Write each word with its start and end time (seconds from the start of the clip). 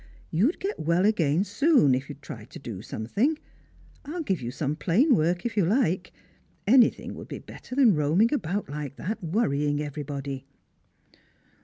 "You'd 0.31 0.59
get 0.59 0.79
well 0.79 1.05
as 1.05 1.05
soon 1.05 1.11
again 1.89 1.93
if 1.93 2.09
you'd 2.09 2.23
try 2.23 2.45
to 2.45 2.57
do 2.57 2.81
something; 2.81 3.37
I'll 4.03 4.23
give 4.23 4.41
you 4.41 4.49
some 4.49 4.75
plain 4.75 5.15
work, 5.15 5.45
if 5.45 5.55
you 5.55 5.63
like; 5.63 6.11
anything 6.65 7.13
would 7.13 7.27
be 7.27 7.37
better 7.37 7.75
than 7.75 7.93
roaming 7.93 8.33
about 8.33 8.67
like 8.67 8.95
that, 8.95 9.23
worrying 9.23 9.79
everybody." 9.79 10.47